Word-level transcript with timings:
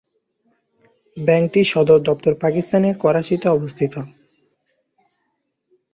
ব্যাংকটির 1.17 1.67
সদর 1.71 1.99
দপ্তর 2.01 2.33
পাকিস্তানের 2.43 2.95
করাচিতে 2.97 3.47
অবস্থিত। 3.49 3.93